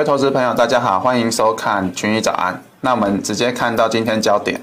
[0.00, 2.58] 各位投资朋友，大家好，欢迎收看群益早安。
[2.80, 4.58] 那我们直接看到今天焦点。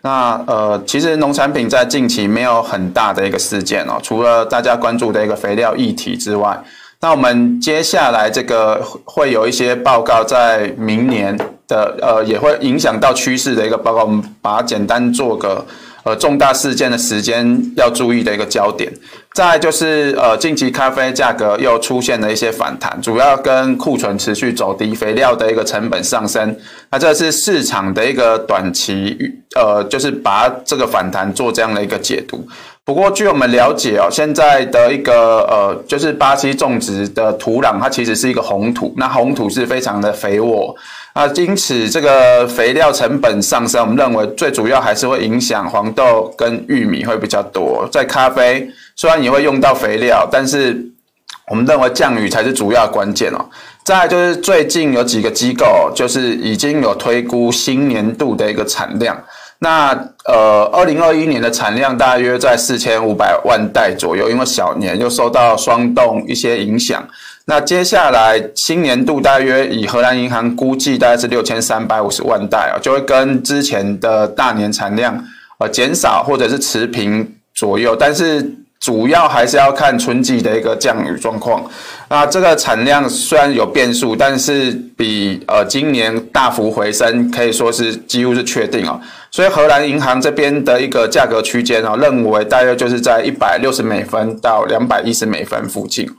[0.00, 6.60] 那呃，其实农产品在近期没有很大的一个事件哦，除了大家关注的一个肥料议题之外，
[6.98, 11.38] 那我们接下来这个会有一些报告在明年
[11.68, 15.64] 的呃，也会影响到趋势的一个报告，我们把它简单做个。
[16.02, 18.90] 呃，重大事件的时间要注意的一个焦点，
[19.34, 26.56] 再就是呃，近期咖啡价格又出现了一些反弹，主要跟库存持续走低、肥料的一个成本上升，
[26.90, 29.16] 那这是市场的一个短期
[29.56, 32.46] 呃，就是把这个反弹做这样的一个解读。
[32.90, 40.74] 不过据我们了解哦，现在的一个呃，就是巴西种植的土壤，它其实是一个红土，那红土是非常的肥沃。
[41.12, 47.88] 啊，因此这个肥料成本上升，我们认为最主要还是会影响黄豆跟玉米会比较多。
[47.92, 50.84] 在咖啡虽然也会用到肥料，但是
[51.48, 53.38] 我们认为降雨才是主要关键哦。
[53.84, 59.16] 再就是最近有几个机构就是已经有推估新年度的一个产量。
[59.60, 59.92] 那
[60.24, 67.06] 呃，二零二一年的产量大约在四千五百万袋左右，因为小年又受到霜冻一些影响。
[67.44, 75.22] 那接下来新年度大约以荷兰银行估计大概是六千三百五十万袋啊，就会跟之前的大年产量
[75.58, 78.59] 呃减少或者是持平左右，但是。
[78.80, 81.62] 主要还是要看春季的一个降雨状况。
[82.08, 88.98] 那这个产量虽然有变数，但是比呃今年大幅回升，可以说是几乎是确定哦。
[89.30, 96.10] 所以荷兰银行这边的一个价格区间哦，认为大约就是在一百六十美分到两百一十美分附近。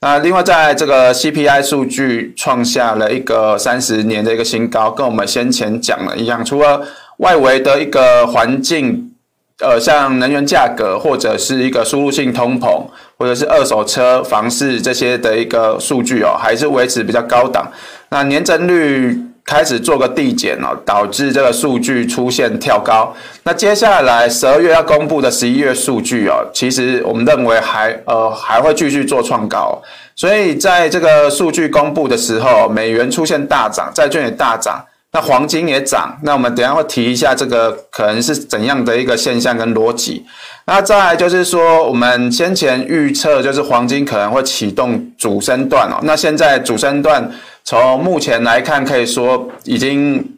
[0.00, 6.82] 那另外在这个 CPI 数据创下了一个三十年的一个新高，跟我们先前讲的一样，除了
[7.18, 9.12] 外围的一个环境。
[9.60, 12.84] 呃，像能源价格或者是一个输入性通膨，
[13.16, 17.66] 或者是二手车、房市这些的一个数据哦，还是维持比较高档。
[18.10, 23.14] 那年增率开始做个递减哦，导致这个数据出现跳高。
[23.44, 29.80] 那接下来十二月要公布的十一月数据哦，其实我们认为还呃还会继续做创高。
[30.14, 34.84] 所以在这个数据公布的时候，美元出现大涨，债券也大涨。
[35.16, 40.22] 那黄金也涨，那我们等下会提一下这个可能是怎样的一个现象跟逻辑。
[40.66, 45.98] 那再来就是说，我们先前预测就是黄金可能会启动主升段哦。
[46.02, 47.32] 那现在主升段
[47.64, 50.32] 从目前来看，可以说已经。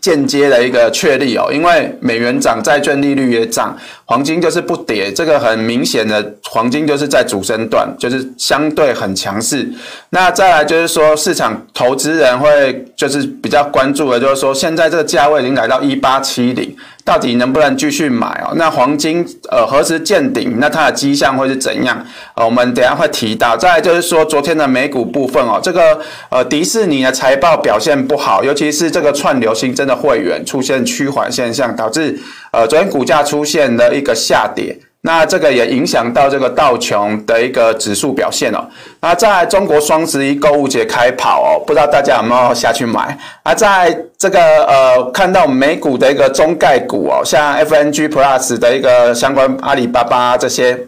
[0.00, 3.74] 间接的一个确立哦，因为美元涨，债券利率也涨，
[4.06, 9.68] 黄金就是不跌，这个很明显的，黄金就是在主升段，就是相对很强势。
[10.10, 16.76] 那再来就是说，市场投资人会就是比较关注的，就是说现在这个价位已经来到一八七零。
[17.04, 18.54] 到底能不能继续买哦？
[18.56, 20.56] 那黄金呃何时见顶？
[20.58, 22.02] 那它的迹象会是怎样？
[22.34, 23.54] 呃，我们等下会提到。
[23.54, 26.00] 再来就是说昨天的美股部分哦，这个
[26.30, 32.18] 呃迪士尼的财报表现不好，尤其是这个串流新增的会员出现趋缓现象，导致
[32.54, 34.78] 呃昨天股价出现了一个下跌。
[35.06, 38.66] 那这个也影响到这个道琼的一个指数表现哦。
[39.02, 43.14] 那在中国双十一购物节开跑哦，不知道大家有没有下去买？
[43.42, 50.78] 而在这个呃，看到美股的一个中概股哦，像 FNG Plus 的一个相关阿里巴巴这些。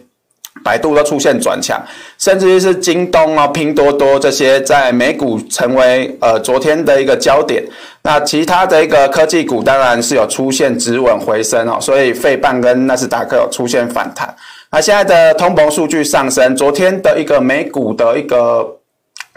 [0.67, 1.81] 百度都出现转强，
[2.17, 7.63] 甚至于是京东啊、拼多多这些在美股成为呃昨天的一个焦点。
[8.03, 14.27] 那其他的一个科技股当然是有出现止稳回升哦，所以费半跟纳斯达克有出现反弹。
[14.71, 18.76] 那现在的通膨数据上升，昨天的一个美股的一个。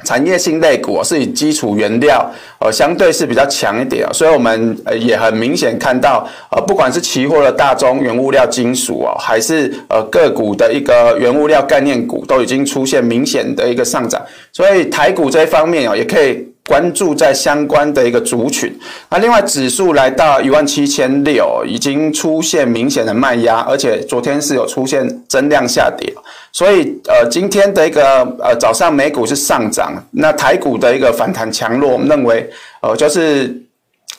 [0.04, 14.20] 产业性类股是以基础原料，呃，相对是比较强一点，所以我们呃也很明显看到，呃，不管是期货的大宗原物料金属哦，还是呃个股的一个原物料概念股，都已经出现明显的一个上涨，
[14.52, 16.46] 所以台股这一方面哦，也可以。
[16.70, 18.72] 关注在相关的一个族群，
[19.10, 26.14] 那另外指数来到一万七千六，已经出现明显的卖压，而且昨天是有出现增量下跌，
[26.52, 32.48] 所以呃今天的一个呃早上美股是上涨，那台股的一个反弹强弱，我们认为
[32.82, 33.60] 呃就是。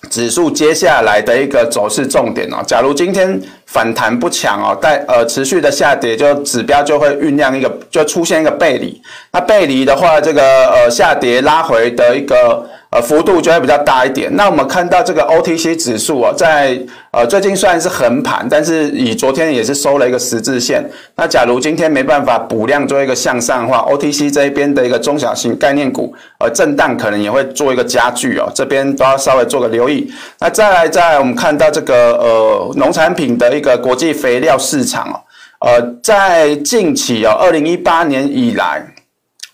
[0.10, 3.40] 指数接下来的一个走势重点哦，假如今天
[3.72, 9.02] 反弹不强哦，但呃持续的下跌，就指标就会酝酿一个，就出现一个背离。
[9.32, 10.42] 那背离的话，这个
[10.72, 12.68] 呃下跌拉回的一个。
[12.92, 14.30] 呃，幅度就会比较大一点。
[14.36, 16.78] 那我们看到这个 OTC 指数啊，在
[17.12, 20.84] 呃最近虽然是横盘，但是以昨天也是收了一个十字线。
[21.16, 28.52] 那假如今天没办法补量做一个向上的话，OTC 这一边的一个中小型概念股，呃，震荡可能也会做一个加剧哦。
[28.54, 30.12] 这边都要稍微做个留意。
[30.42, 35.22] 那再来，再来我们看到这个呃农产品的一一个国际肥料市场哦，
[35.60, 38.84] 呃，在近期哦，二零一八年以来。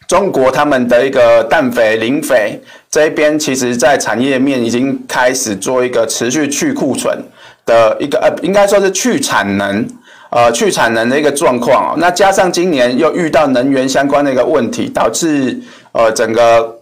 [0.07, 2.57] 中国他们的一个氮肥、磷肥
[2.89, 7.21] 这一边，其实在产业面已经开始做一个持续去库存
[7.65, 9.85] 的一个呃，应该说是去产能，
[10.29, 11.95] 呃，去产能的一个状况哦。
[11.97, 15.59] 那加上今年又遇到能源相关的一个问题，导致
[15.91, 16.79] 呃整个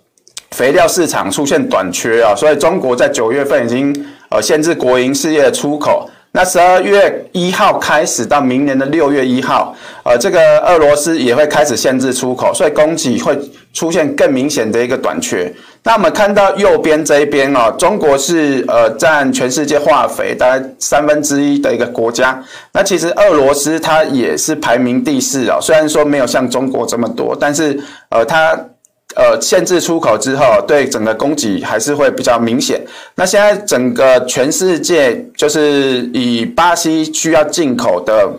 [0.51, 6.07] 肥料市场出现短缺啊，所以中国在九月份已经呃限制国营事业的出口。
[6.35, 9.73] 那十二月一号开始到明年的六月一号，
[10.03, 13.39] 呃，这个俄罗斯也会开始限制出口，所以供给会
[13.73, 15.49] 出现更明显的一个短缺。
[15.83, 22.37] 那我们看到右边这一边哦，中国是呃占全世界化肥大概三分之一的一个国家。
[22.73, 27.79] 那其实俄罗斯它也是排名第四哦，虽然说没有像中国这么多，但是
[28.09, 28.59] 呃它。
[29.15, 32.81] 呃，限制出口之后，对整个供给还是会比较明显。
[33.15, 38.29] 那现在整个全世界就是以巴西需要进口的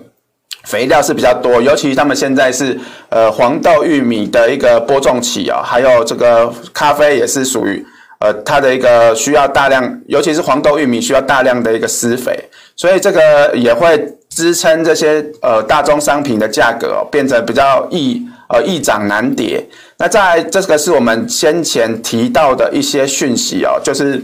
[0.64, 2.78] 肥料是比较多，尤其他们现在是
[3.08, 7.82] 呃黄豆、玉米的一个播种期啊，还有这个咖啡也是属于
[8.20, 12.38] 呃它的一个需要大量，尤其是黄豆、玉米需要大量的一个施肥，
[12.76, 18.22] 所以这个也会支撑这些呃大宗商品的价格，变成比较易。
[18.48, 19.64] 呃，易涨难跌。
[19.98, 24.22] 那在这个是我们先前提到的一些讯息哦，就是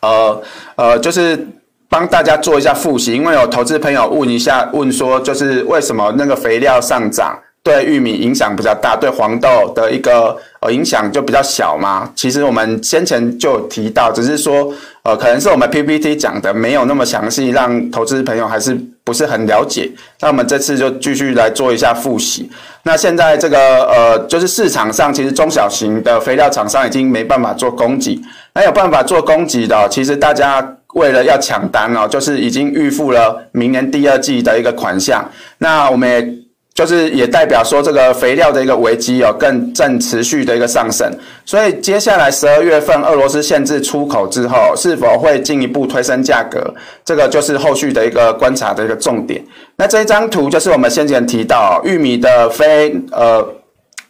[0.00, 0.42] 呃
[0.76, 1.46] 呃，就是
[1.88, 12.10] 帮大家做一下复习，因为有投资朋友问一下，问说就是为什么那个肥料上涨对玉米影响比较大，对黄豆的一个呃影响就比较小嘛？
[12.16, 14.72] 其实我们先前就提到，只是说
[15.02, 18.74] 呃，可能是我们 PPT 讲的没有那么详细，让投资朋友还是
[19.04, 19.90] 不是很了解。
[20.20, 22.50] 那我们这次就继续来做一下复习。
[22.82, 28.18] 那现在这个呃，就是市场上其实中小型的肥料厂商已经没办法做供给，
[28.54, 35.22] 那有办法做供给的，其实大家为了要抢单哦，就是已经预付了明年第二季的一个款项。
[35.58, 36.26] 那我们也
[36.72, 41.10] 就是也代表说，这个肥料的一个危机哦，更正持续的一个上升。
[41.44, 46.72] 所以接下来十二月份俄罗斯限制出口之后，是否会进一步推升价格？
[47.04, 49.44] 这个就是后续的一个观察的一个重点。
[49.76, 53.46] 那这张图就是我们先前提到，玉米的非呃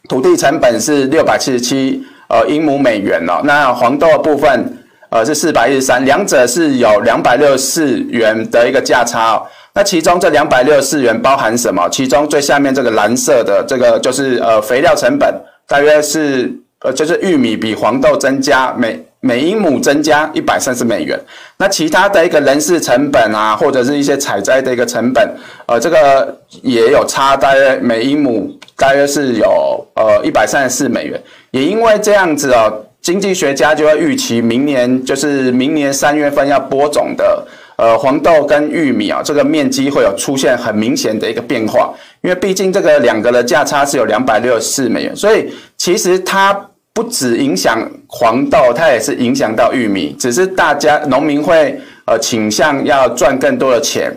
[0.09, 4.79] 土地成本是六百七十七呃英亩美元哦，那黄豆的部分
[5.09, 9.43] 呃是四百一十三，两者是有两百六十四元的一个价差哦。
[9.73, 11.89] 那其中这两百六十四元包含什么？
[11.91, 15.33] 其中最下面这个蓝色的这个就是呃肥料成本，
[15.69, 21.19] 大约是呃就是玉米比黄豆增加每每英亩增加一百三十美元。
[21.57, 25.29] 那其他的一个人事成本啊，或者是一些采摘的一个成本，
[25.67, 31.23] 呃这个也有差，大约每英亩大约是有呃一百三十四美元。
[31.53, 37.47] 也因为这样子哦，经济学家就会预期明年就是明年三月份要播种的。
[37.81, 41.91] 呃，黄豆跟玉米啊，这个面积会有出现很明显的一个变化，
[42.21, 46.55] 因为毕竟这个两个的价差是有两百六十四美元，所以其实它
[46.93, 54.15] 不只影响黄豆，它也是影响到玉米，只是大家农民会呃倾向要赚更多的钱，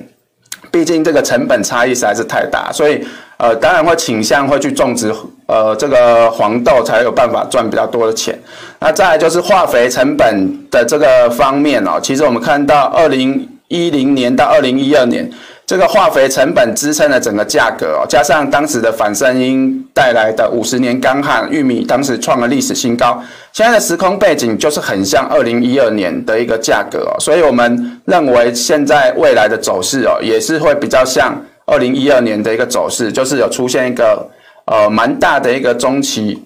[0.70, 3.02] 毕竟这个成本差异实在是太大，所以
[3.38, 5.10] 呃当然会倾向会去种植
[5.48, 8.38] 呃这个黄豆，才有办法赚比较多的钱。
[8.82, 13.50] 那再来就是化肥成本的这个方面哦，其实我们看到二零。
[13.74, 15.28] 一零年到二零一二年，
[15.66, 23.20] 这个化肥成本支撑了整个价格哦，加上当时的反圣婴带来的五十年干旱，玉米当时创了历史新高。
[23.52, 34.30] 现在的时空背景就是很像二零一二年的一个价格哦，所以我们认为现在未来的走势哦，也是会比较像二零一二年的一个走势，就是有出现一个
[34.66, 36.44] 呃蛮大的一个中期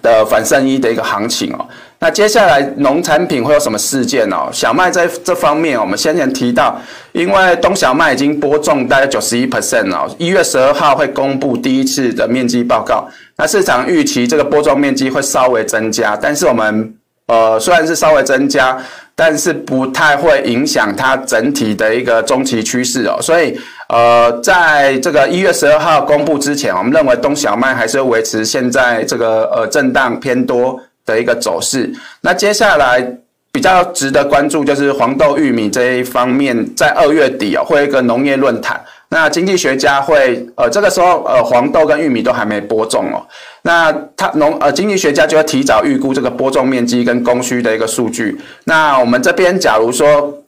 [0.00, 1.68] 的反圣婴的一个行情哦。
[1.98, 4.36] 那接下来农产品会有什么事件呢？
[4.52, 6.78] 小麦在这方面，我们先前提到，
[7.12, 13.08] 因为冬小麦已经播种大概九十一 percent 哦，一月十二号会公布第一次的面积报告。
[13.38, 16.94] 那市场预期这个播种面积会稍微增加，但是我们
[17.28, 18.78] 呃虽然是稍微增加，
[19.14, 23.16] 但是不太会影响它整体的一个中期趋势哦。
[23.22, 30.78] 所以呃，在这个一月十二号公布之前，我们认为冬小麦还是会维持现在这个呃震荡偏多。
[31.06, 33.00] 的一个走势，那接下来
[33.52, 43.24] 比较值得关注就是黄豆、玉米这一方面，在二月底哦会有一个农业论坛，那经济学家会呃这个时候呃黄豆跟玉米都还没播种哦，
[43.62, 50.42] 那他农呃经济学家就会提早预估这个播种面积跟供需的一个数据，那我们这边假如说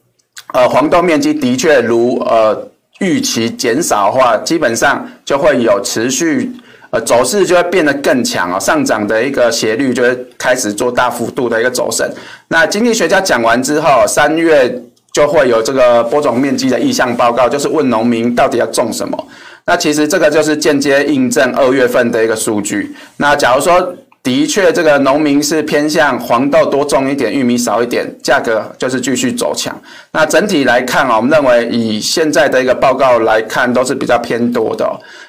[0.53, 2.67] 呃黄豆面积的确如呃
[2.99, 6.51] 预期减少的话，基本上就会有持续。
[6.91, 12.09] 呃，走势就会变得更强哦，上涨的一个斜率就会开始做大幅度的一个走升。
[12.47, 14.81] 那经济学家讲完之后，三月
[15.11, 19.27] 就会有这个播种面积的意向报告，就是问农民到底要种什么。
[19.65, 22.95] 那其实这个就是间接印证二月份的一个数据。
[23.17, 29.73] 那假如说，的确，这个农民是偏向黄豆多种一点，玉米少一点，价格就是继续走强。
[30.11, 34.85] 那整体来看啊，我们认为以现在的一个报告来看，都是比较偏多的。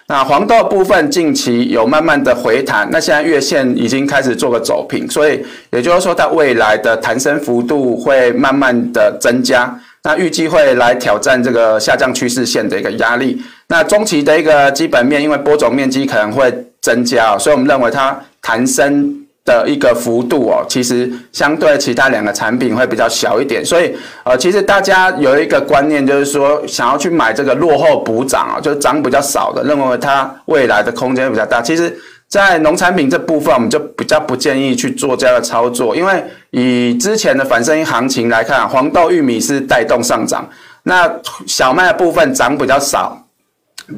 [0.09, 9.73] 那黄豆部分近期有慢慢的回弹，那现在月线已经开始做个走平，所以也就是说，它未来的弹升幅度会慢慢的增加。
[10.03, 13.41] 那预计会来挑战这个下降趋势线的一个压力。
[13.69, 18.21] 那中期的一个基本面，因为播种面积可能会增加，所以我们认为它。
[18.43, 31.63] 弹升的一个幅度哦，其实相对其他两个产品会比较小一点，所以呃，其实大家有一个观念，就是说想要去买这个落后补涨啊，就是涨比较少的，认为它未来的空间比较大。
[31.63, 31.95] 其实，
[32.29, 40.49] 在农产品这部分，我们就比较不建议去做这样的操作，因为以之前的反声音行情来看，黄豆、玉米是带动上涨，
[40.83, 41.11] 那
[41.47, 43.27] 小麦的部分涨比较少。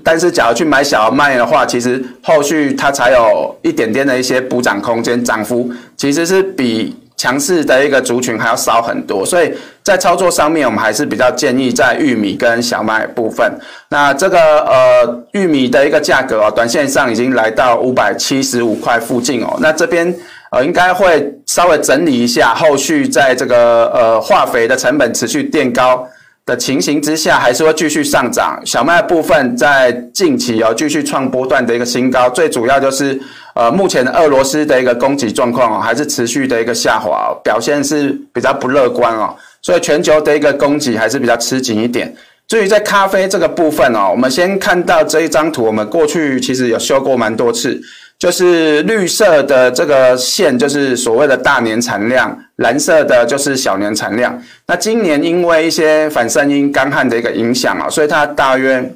[0.03, 9.25] 但是，假如去买小麦的话，其实后续它才有一点点的一些补涨空间，涨幅其实是比强势的一个族群还要少很多。
[9.25, 13.53] 所以在操作上面，我们还是比较建议在玉米跟小麦部分。
[13.89, 19.57] 那这个呃玉米的一个价格哦，短线上已经来到五百七十五块附近哦。
[19.61, 20.13] 那这边
[20.51, 26.07] 呃应该会稍微整理一下，后续在这个呃化肥的成本持续垫高
[26.45, 28.61] 的情形之下，还是会继续上涨。
[28.65, 33.21] 小麦部分在近期有继续创波段的一个新高，最主要就是
[33.55, 39.35] 呃，目前俄罗斯的一个供给状况哦，还是持续的一个下滑，表现是比较不乐观哦。
[39.63, 42.13] 所以全球的一个供给还是比较吃紧一点。
[42.49, 47.81] 至于在咖啡这个部分哦，我们先看到这一张图，我们过去其实有修过蛮多次。
[48.23, 54.41] 就是绿色的这个线，就是所谓的大年产量；蓝色的就是小年产量。
[54.69, 58.95] 那今年因为一些反声音干旱的一个影响啊，所以它大约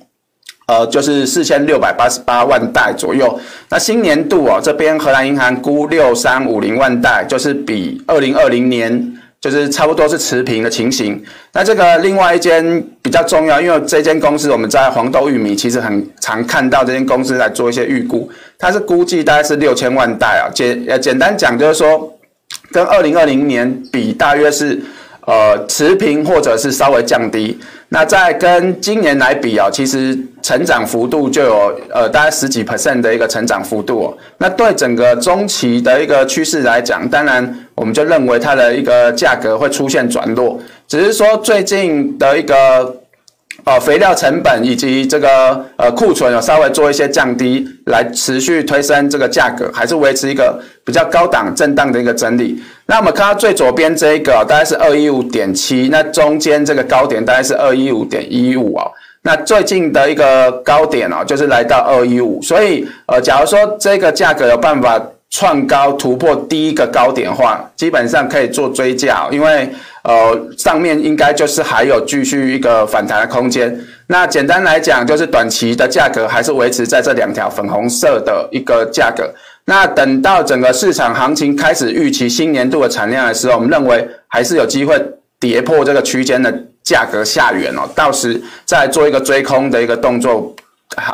[0.68, 3.36] 呃就是四千六百八十八万袋左右。
[3.68, 9.15] 那新年度啊，这边荷兰银行估六三五零万袋，就是比二零二零年。
[9.50, 11.22] 就是差不多是持平的情形。
[11.52, 20.50] 那这个另外一间比较重要，因为这间公司我们在黄豆、玉米其实很常看到这间公司来做一些预估，它是估计大概是六千万袋啊。
[20.52, 22.12] 简呃简单讲就是说，
[22.72, 24.80] 跟二零二零年比，大约是
[25.26, 27.58] 呃持平或者是稍微降低。
[27.88, 34.18] 那再跟今年来比啊，其实成长幅度就有呃大概十几 percent 的一个成长幅度哦。
[34.38, 42.96] 那对整个中期的一个趋势来讲，当然我们就认为它的一个价格会出现转弱，只是说最近的一个。
[43.64, 52.62] 呃，肥料成本以及这个呃库存有稍微做一些降低，来持续推升这个价格，还是维持一个比较高档震荡的一个整理。
[52.84, 58.92] 那我们看到最左边这一个大概是二一五点七，那中间这个高点大概是二一五点一五哦。
[59.22, 65.02] 那最近的一个高点哦，就是来到二一五，所以呃，假如说这个价格有办法。
[65.30, 69.68] 创高突破第一个高点的话，基本上可以做追价，因为
[70.02, 73.78] 呃上面应该就是还有继续一个反弹的空间。
[74.06, 79.28] 那简单来讲，就是短期的价格还是维持在这两条粉红色的一个价格。
[79.64, 84.96] 那等到整个市场行情开始预期新年度的产量的时候，我们认为还是有机会
[85.40, 86.54] 跌破这个区间的
[86.84, 90.54] 价格下缘哦，到时再做一个追空的一个动作。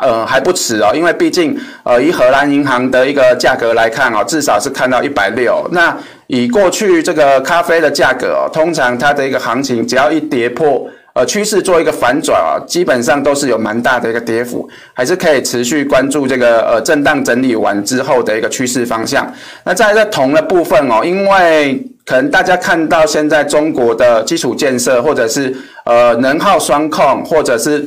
[0.01, 5.67] 呃，还不迟哦，因为毕竟，呃，以荷兰银行的一个价格来看哦，至少是看到一百六。
[5.73, 5.93] 那
[6.27, 19.29] 以过去这个咖啡的价格哦，通常它的一个行情，只要一跌破，呃，趋势做一个反转啊，基本上都是有蛮大的一个跌幅，还是可以持续关注这个呃震荡整理完之后的一个趋势方向。
[19.65, 27.85] 那在这铜的部分哦，因为可能大家看到现在中国的基础建设，或者是呃能耗双控，或者是。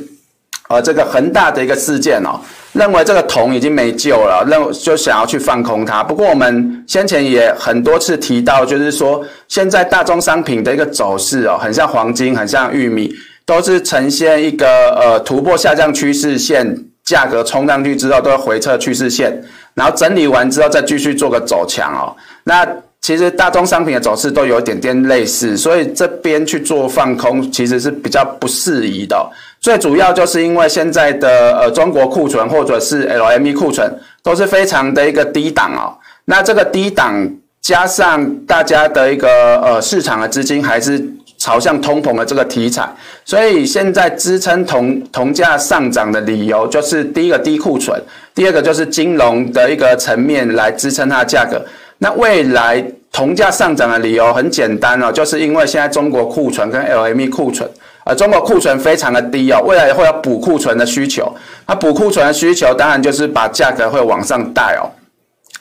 [0.67, 2.39] 呃，这个恒大的一个事件哦，
[2.73, 6.03] 认为这个铜已经没救了，认就想要去放空它。
[6.03, 13.13] 不过我们先前也很多次提到，就是说现在大宗商品的一个走势哦，很像黄金，很像玉米，
[13.45, 14.67] 都是呈现一个
[14.99, 19.41] 呃突破下降趋势线，价格冲上去之后都要回撤趋势线，
[19.73, 22.15] 然后整理完之后再继续做个走强哦。
[22.43, 22.67] 那
[23.07, 29.15] 其实大宗商品的走势都有一点点类似，所以这边去做放空其实是比较不适宜的。
[29.61, 33.89] 最主要就是因为现在的呃中国库存或者是 LME 库存
[34.21, 35.95] 都是非常的一个低档哦，
[36.25, 37.13] 那这个低档
[37.61, 39.29] 加上大家的一个
[39.61, 41.01] 呃市场的资金还是
[41.37, 42.85] 朝向通膨的这个题材，
[43.23, 47.97] 所以现在支撑铜铜价上涨的理由就是第一个低库存，
[48.35, 51.65] 第二个就是金融的一个层面来支撑它的价格。
[51.99, 57.69] 那未来铜价上涨的理由很简单哦，就是因为现在中国库存跟 LME 库存。
[58.05, 61.29] 呃，中国库存非常的低哦，未来也会有补库存的需求。
[61.67, 64.87] 那补库存的需求，当然就是把价格会往上带哦。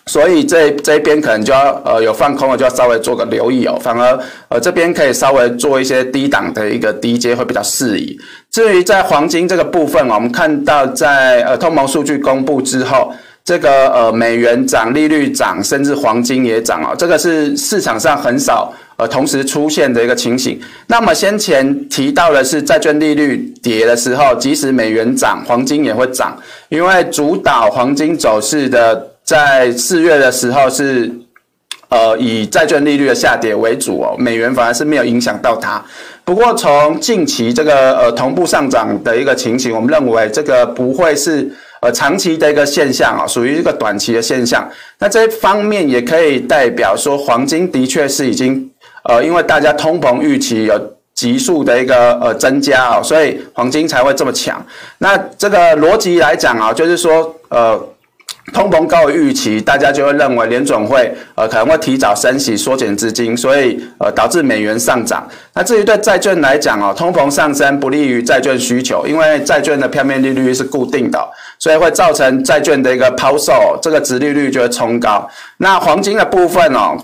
[0.06, 3.76] 所以这这边可能就要呃有放空的，就要稍微做个留意哦。
[3.82, 4.16] 反而
[4.48, 8.16] 呃这边可以稍微做一些低档的一个低阶会比较适宜。
[8.52, 13.12] 至于在黄金这个部分，我们看到在呃通膨数据公布之后，
[13.46, 16.94] 这个呃美元涨、利率涨，甚至黄金也涨哦。
[16.98, 20.60] 这个是市场上很少呃同时出现的一个情形。
[20.88, 26.36] 那么先前提到的是债券利率跌的时候，即使美元涨，黄金也会涨，
[26.68, 29.12] 因为主导黄金走势的。
[29.26, 31.10] 在四月的时候是，
[31.88, 35.84] 呃，以债券利率的下跌为主哦，美元反而是没有影响到它。
[36.24, 41.50] 不过从近期这个呃同步上涨的一个情形，我们认为这个不会是
[41.86, 44.68] 呃长期的一个现象啊，属于一个短期的现象。
[44.98, 48.68] 那这一方面也可以代表说，黄金的确是已经
[49.04, 50.74] 呃，因为大家通膨预期有
[51.14, 54.60] 急速的一个呃增加啊，所以黄金才会这么强。
[54.98, 57.80] 那这个逻辑来讲啊，就是说呃。
[58.52, 65.26] 通膨高于预期，大家就会认为联准会呃可能会提早升息缩减资金，所以呃导致美元上涨。
[65.52, 71.18] 那至于对债券来讲哦，通膨上升不利于债券需求，因为债券的票面利率是固定的，
[71.58, 75.28] 所以会造成债券的一个抛售，这个殖利率就会冲高。
[75.56, 76.96] 那黄金的部分哦，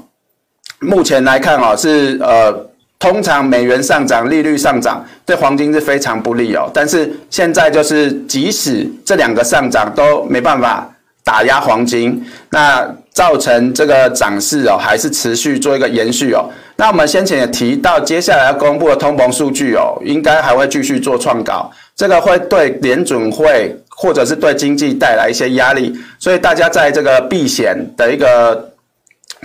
[0.78, 2.54] 目前来看哦是呃
[3.00, 6.70] 通常美元上涨，利率上涨对黄金是非常不利哦。
[6.72, 10.88] 但是现在就是即使这两个上涨都没办法。
[11.24, 16.48] 打压黄金，那造成这个涨势哦，还是持续做一个延续哦。
[16.76, 28.72] 那我们先前也提到，接下来要公布的通膨数据哦，应该还会继续做创高，这个会对联准会或者是对经济带来一些压力，所以大家在这个避险的一个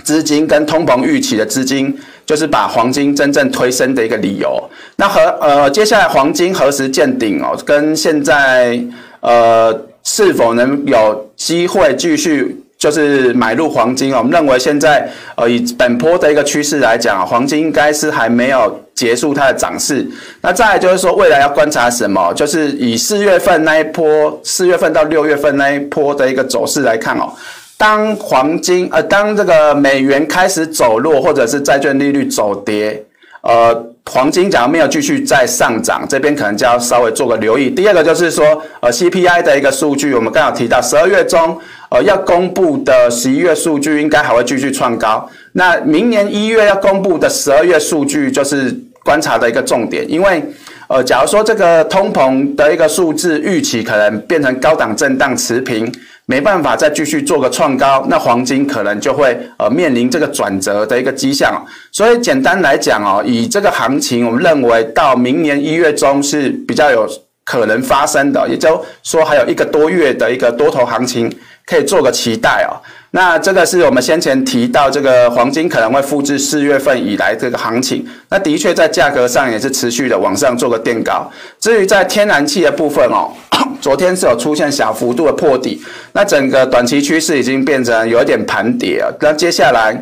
[0.02, 4.58] 资金跟通膨预期的资金，就是把黄金真正推升的一个理由。
[4.96, 7.56] 那和呃，接下来黄金何时见顶哦？
[7.64, 8.82] 跟现在
[9.20, 9.78] 呃。
[10.10, 14.14] 是否能有机会继续就是买入黄金？
[14.14, 20.08] 我们认为现在呃以本波的一个趋势来讲，黄金应该是还没有结束它的涨势。
[20.40, 22.32] 那再就是说，未来要观察什么？
[22.32, 27.30] 就是以四月份那一波，四月份到六月份那一波的一个走势来看哦。
[27.76, 33.04] 当黄金呃当这个美元开始走弱，或者是债券利率走跌，
[33.42, 33.84] 呃。
[34.10, 37.68] 黄金假如没有继续再上涨，这边可能就要稍微做个留意。
[37.68, 41.56] 第二个就是说，呃，CPI 的一个数据，我们刚好提到十二月中，
[41.90, 45.28] 呃，要公布的十一月数据应该还会继续创高。
[45.52, 50.42] 那明年一月要公布的十二月数据就是观察的一个重点，因为，
[50.88, 55.92] 呃，假如说这个通膨的一个数字预期可能变成高档震荡持平。
[56.30, 61.64] 没办法再继续做个创高，那黄金可能就会呃面临这个转折的一个迹象。
[61.90, 67.08] 所以简单来讲哦，以这个行情，我们认为到明年一月中是比较有
[67.50, 71.34] 可能发生的，也就说还有一个多月的一个多头行情
[71.64, 72.76] 可以做个期待哦。
[73.12, 81.26] 那这个是我们先前提到这个黄金可能会复制四月份以来这个行情，那的确在价格上也是持续的往上做个垫高。
[81.58, 83.32] 至于在天然气的部分哦。
[83.80, 85.80] 昨天是有出现小幅度的破底，
[86.12, 89.16] 那整个短期趋势已经变成有一点盘跌了。
[89.20, 89.96] 那接下来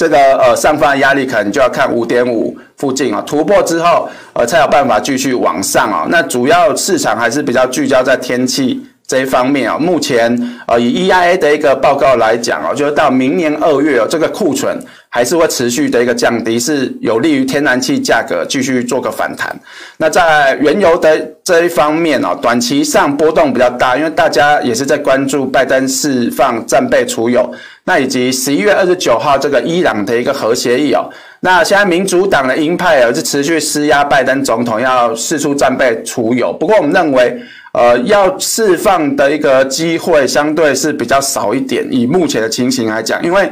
[0.00, 6.06] 这个呃上方的压力可能就要看五点五附近啊，突破之后呃才有办法继续往上啊。
[6.08, 9.76] 那主要市场还是比较聚焦在天气这一方面啊。
[9.76, 10.34] 目前
[10.66, 14.78] 呃以 EIA 的一个报告来讲哦，就是到明年二月哦，这个库存。
[15.12, 19.52] 还是会持续的一个降低，是有利于天然气价格继续做个反弹。
[19.96, 27.52] 那在原油的这一方面哦，短期上波动比较大，因为大家也是在关注拜登释放战备储油，
[27.84, 31.08] 那以及十一月二十九号这个伊朗的一个核协议哦。
[31.40, 37.40] 那现在民主党的鹰派也是持续施压拜登总统要释出战备储油，不过我们认为，
[37.72, 43.50] 呃，要释放的一个机会相对是比较少一点，以目前的情形来讲，因为。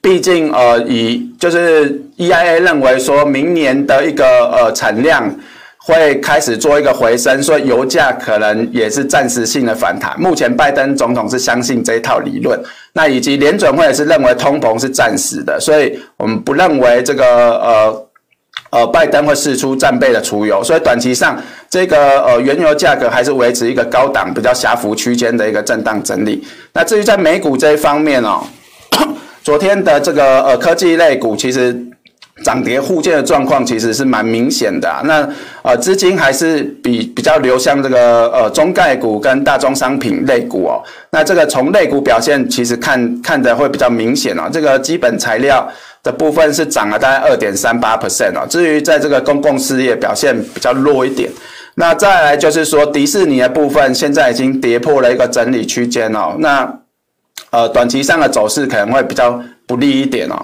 [0.00, 5.28] 毕竟，呃，以就是 EIA 认为说，明年的一个呃产量
[5.94, 10.14] 会开始做一个回升，所以油价可能也是暂时性的反弹。
[10.20, 12.60] 目前拜登总统是相信这一套理论，
[12.92, 17.24] 那以及联准会也是认为通膨是暂时的，所以我们不认为这个
[17.58, 18.06] 呃
[18.70, 26.46] 呃拜登会试出战备的储油，所以短期上这个呃原油价格还是维持一个高档比较狭幅区间的一个震荡整理。
[26.72, 28.42] 那至于在美股这一方面哦。
[29.40, 31.74] 昨天的这个呃科技类股其实
[32.44, 35.02] 涨跌互见的状况其实是蛮明显的啊。
[35.04, 35.28] 那
[35.62, 40.82] 呃，资金还是比比较流向这个呃中概股跟大宗商品类股哦。
[41.10, 44.48] 那这个从类股表现，其实看看的会比较明显哦。
[44.52, 45.68] 这个基本材料
[46.02, 48.46] 的部分是涨了大概二点三八 percent 哦。
[48.48, 51.30] 至于在这个公共事业表现比较弱一点。
[51.74, 56.34] 那再来就是说迪士尼的部分，现在已经跌破了一个整理区间哦。
[56.38, 56.68] 那
[57.50, 60.34] 呃，短期上的走势可能会比较不利一点哦。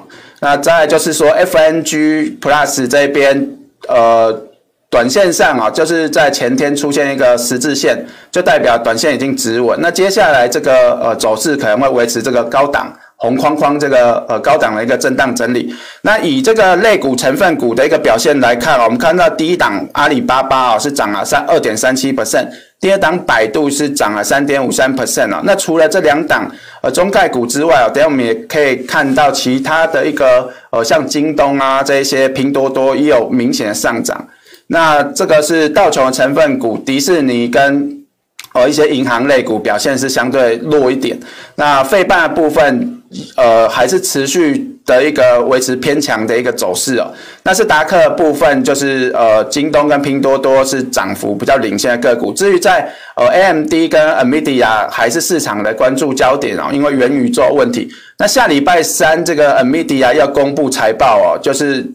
[0.41, 3.49] 那再就是说，FNG Plus 这边，
[3.89, 4.43] 呃，
[4.91, 9.79] 短线上啊，就是在前天出现一个十字线，就代表短线已经止稳。
[9.81, 15.75] 那接下来这个呃走势可能会维持这个高档红框框这个呃高档的一个震荡整理。
[16.03, 22.49] 那以这个类股成分股的一个表现来看啊，我们看到第一档阿里巴巴啊是涨了三二点三七 percent。
[22.81, 26.51] 第二档百度是涨了三点五三 percent 哦，那除了这两档
[26.83, 34.29] 呃中概股之外哦，等下我们也可以看到其他的一个呃像京东啊这一些拼多多也有明显的上涨。
[34.67, 38.05] 那这个是道琼成分股，迪士尼跟
[38.53, 41.19] 呃一些银行类股表现是相对弱一点。
[41.55, 43.03] 那费半的部分
[43.37, 44.71] 呃还是持续。
[44.87, 47.11] 的一个维持偏强的一个走势哦，
[47.43, 52.35] 那是达克部分就是呃，京东跟拼多多是涨幅比较领先的个股。
[52.35, 57.89] 至于在呃 AMD 跟 NVIDIA 还是市场的关注焦点哦，因为元宇宙问题。
[58.19, 61.94] 那下礼拜三这个 NVIDIA 要公布财报哦，就是。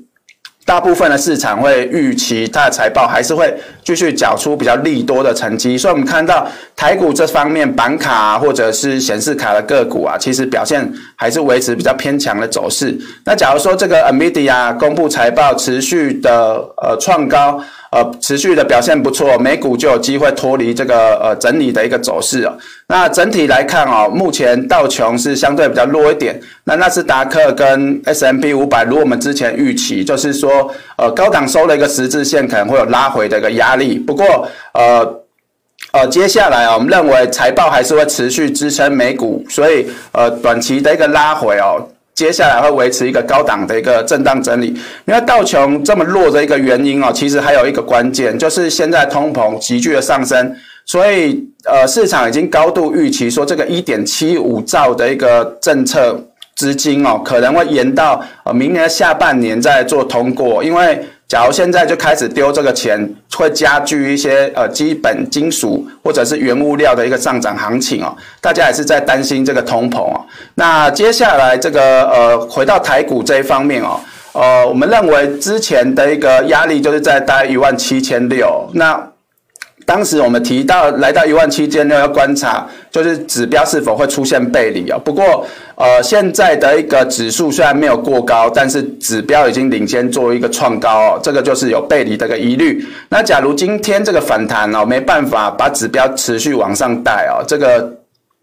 [0.70, 3.52] 大部分的市场会预期它的财报还是会
[3.84, 12.96] 继续缴出比较利多的成绩，所以我们看到台股这方面板卡，或者是显示卡的个股啊，其实表现还是维持比较偏强的走势。
[13.26, 17.60] 那假如说这个 NVIDIA 公布财报持续的呃创高。
[17.92, 22.54] 呃，持续的表现不错，美股就有机会脱离这个呃整理的一个走势哦。
[22.88, 26.40] 那整体来看哦，目前道琼是相对比较弱一点。
[26.64, 33.98] 那纳斯达克跟 S M P 五百，如我们之前预期，就是说呃高档收了一个十字线，可能会有拉回的一个压力。
[33.98, 35.22] 不过呃
[35.92, 41.82] 呃，接下来啊，我们认为财报还是会持续支撑美股，所以呃短期的一个拉回哦。
[42.20, 44.68] 接下来会维持一个高档的一个震荡整理，
[45.06, 50.54] 因为道琼这么弱的一个原因哦，其实还有一个关键，就是现在通膨急剧的上升，
[50.86, 56.22] 所以呃市场已经高度预期说这个一点七五兆的一个政策
[56.58, 61.02] 资金哦，可能会延到呃明年下半年再做通过，因为。
[61.30, 68.14] 假如现在就开始丢这个钱，会加剧一些呃基本金属或者是原物料的一个上涨行情哦。
[68.42, 70.26] 大家也是在担心这个通膨哦。
[70.56, 74.00] 那接下来这个呃回到台股这一方面哦，
[74.34, 78.68] 呃我们认为之前的一个压力就是在大概一万七千六。
[78.74, 79.00] 那
[79.90, 85.02] 当时我们提到来到一万七千六要观察，就是指标是否会出现背离哦。
[85.04, 92.86] 不过，呃，现在的一个指数虽然没有过高，但是指标已经领先做一个创高哦，这个就是有背离的一个疑虑。
[93.10, 97.92] 那假如今天这个反弹哦，没办法把指标持续往上带哦，这个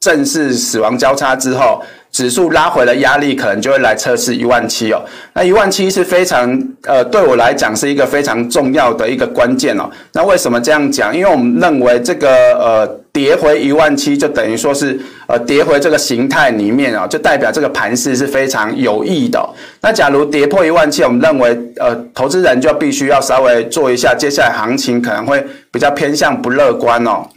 [0.00, 1.80] 正式死亡交叉之后。
[2.16, 9.90] 指数拉回的压力可能就会来测试一万七哦，那一万七是非常呃，对我来讲是一个非常重要的一个关键哦。
[10.14, 11.14] 那为什么这样讲？
[11.14, 19.46] 因为我们认为这个呃跌回一万七就等于说是呃跌回这个形态里面哦，就代表这个盘势是非常有益的。
[19.82, 27.28] 那假如跌破一万七，我们认为呃投资人就必须要稍微做一下，接下来行情可能会比较偏向不乐观哦。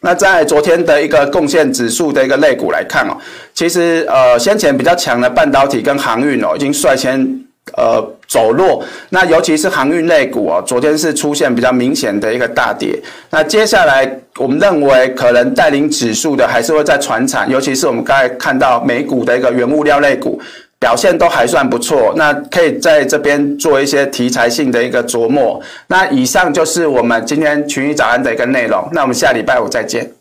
[0.00, 3.16] 那在昨天的一个贡献指数的一个类股来看哦，
[3.52, 7.44] 其实呃先前比较强的半导体跟航运哦，已经率先
[7.76, 8.84] 呃走弱。
[9.10, 12.96] 那尤其是航运类股哦，昨天是出现比较明显的一个大跌。
[13.30, 20.40] 那接下来我们认为可能带领指数的还是会在传产，尤其是我们刚才看到美股的一个原物料类股。
[20.80, 25.60] 表现都还算不错，那可以在这边做一些题材性的一个琢磨。
[25.88, 30.12] 那以上就是我们今天群益早安的一个内容，那我们下礼拜五再见。